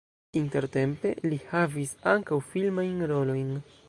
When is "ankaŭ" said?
2.15-2.39